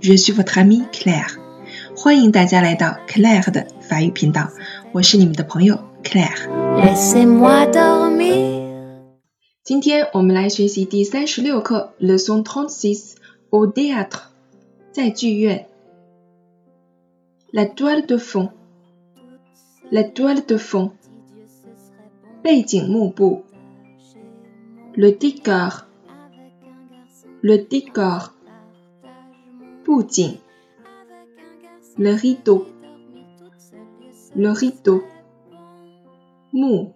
[0.00, 1.36] Je suis votre amie Claire.
[1.96, 4.50] 欢迎大家来到 Claire 的法语频道，
[4.92, 6.48] 我是你们的朋友 Claire。
[9.62, 13.14] 今天我们来学习第三十六课，leçon trente-six
[13.50, 14.22] au théâtre，
[14.92, 15.66] 在剧院。
[17.52, 20.92] La toile de fond，la toile de fond，
[22.42, 23.42] 背景幕布。
[24.94, 28.30] Le décor，le décor，
[29.94, 30.38] 布景。
[31.96, 35.02] Le rideau，le rideau，
[36.50, 36.92] 幕。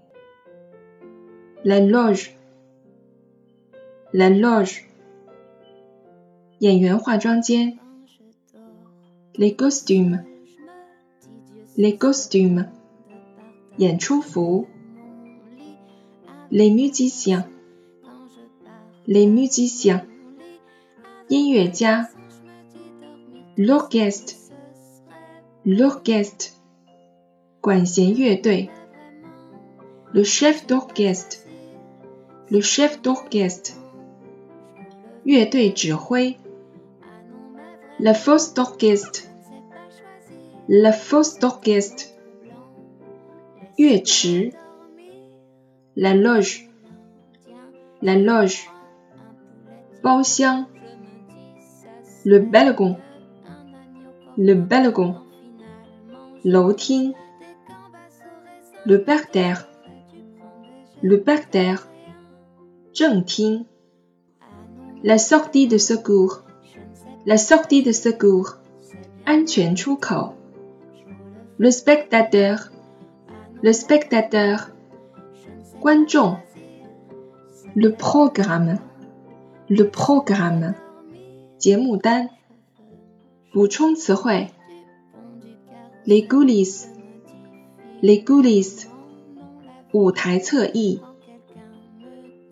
[1.64, 4.84] La loge。La loge，
[6.58, 7.78] 演员化妆间。
[9.34, 12.68] Les costumes，les costumes，
[13.76, 14.68] 演出服。
[16.50, 20.04] Les musiciens，les musiciens，
[21.26, 22.10] 音乐家。
[23.58, 26.52] L'orchestre，l'orchestre，
[27.60, 28.70] 管弦乐队。
[30.12, 33.74] Le chef d'orchestre，le chef d'orchestre。
[35.24, 36.36] 乐队指挥，
[37.98, 42.04] la force d'orchestre，la force d'orchestre，
[43.78, 44.52] 乐池，
[45.96, 48.68] la loge，la loge，
[50.02, 50.66] 包厢，
[52.24, 53.07] le balcon，le
[54.54, 55.16] balcon，
[56.44, 57.14] 楼厅，
[58.84, 61.88] le parterre，le parterre，
[62.92, 63.66] 正厅。
[65.06, 66.44] La sortie de secours,
[67.26, 68.56] la sortie de secours,
[71.58, 72.70] Le spectateur,
[73.62, 74.70] le spectateur,
[77.74, 78.78] Le programme,
[79.68, 80.74] le programme,
[86.05, 86.89] Les coulisses,
[88.01, 88.87] les coulisses,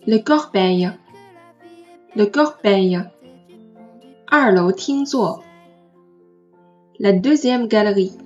[0.07, 0.91] Le corbeil
[2.17, 2.99] le corbeil,
[6.99, 8.17] la deuxième galerie,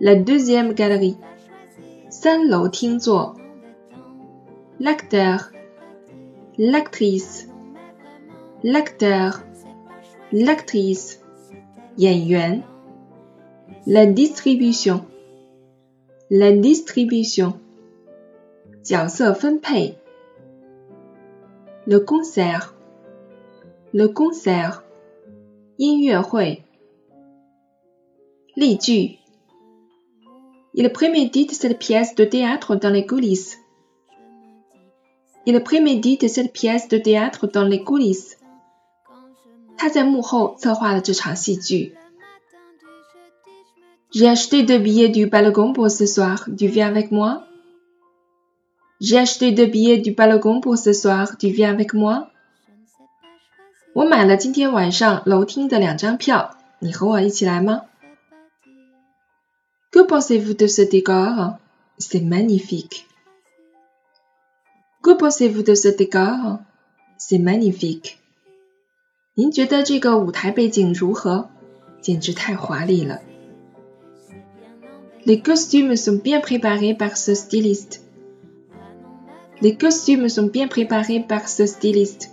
[0.00, 1.16] la deuxième galerie,
[4.80, 5.52] l'acteur,
[10.32, 11.20] l'actrice,
[11.97, 12.63] l'acteur, l'actrice,
[13.87, 15.05] la distribution,
[16.29, 17.59] la distribution,
[21.87, 22.75] le concert
[23.95, 24.83] le concert,
[25.77, 26.61] 音乐会。
[28.57, 29.19] 例句：
[30.73, 33.57] Il prémédite cette pièce de théâtre dans les coulisses.
[35.45, 38.37] Il prémédite cette pièce de théâtre dans les coulisses.
[39.79, 41.95] 他在幕后策划了这场戏剧。
[44.11, 46.47] J'ai acheté deux billets du Balagon pour ce soir.
[46.57, 47.43] Tu viens avec moi?
[49.01, 51.37] J'ai acheté deux billets du Balagon pour ce soir.
[51.37, 52.29] Tu viens avec moi?
[53.93, 57.83] 我买了今天晚上楼厅的两张票，你和我一起来吗？
[59.91, 61.57] Que pensez-vous de ce décor?
[61.97, 63.05] C'est magnifique.
[65.01, 66.59] Que pensez-vous de ce décor?
[67.17, 68.17] C'est magnifique.
[69.34, 71.48] 您觉得这个舞台背景如何？
[72.02, 73.20] 简直太华丽了。
[75.24, 78.00] Les costumes sont bien préparés par ce styliste.
[79.60, 82.28] Les costumes sont bien préparés par ce styliste.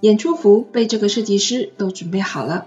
[0.00, 2.66] 演出服被这个设计师都准备好了。